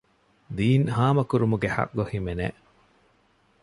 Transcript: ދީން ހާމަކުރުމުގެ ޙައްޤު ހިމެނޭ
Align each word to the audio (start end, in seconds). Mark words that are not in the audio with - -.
ދީން 0.55 0.87
ހާމަކުރުމުގެ 0.95 1.69
ޙައްޤު 1.75 2.03
ހިމެނޭ 2.11 2.47